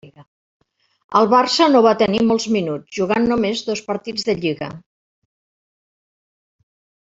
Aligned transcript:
Al 1.19 1.29
Barça 1.33 1.67
no 1.73 1.81
va 1.87 1.91
tenir 1.99 2.23
molts 2.31 2.49
minuts, 2.57 2.89
jugant 3.01 3.29
només 3.35 3.63
dos 3.69 3.85
partits 3.93 4.29
de 4.31 4.39
lliga. 4.41 4.73